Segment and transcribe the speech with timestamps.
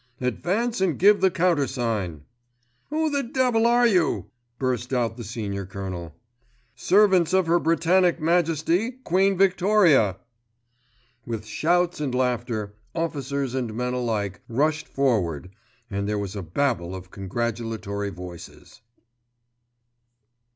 [0.19, 2.25] "Advance and give the countersign."
[2.89, 6.15] "Who the devil are you?" burst out the Senior Colonel.
[6.73, 10.17] "Servants of Her Britannic Majesty, Queen Victoria."
[11.23, 15.51] With shouts and laughter officers and men alike rushed forward,
[15.91, 18.81] and there was a babel of congratulatory voices.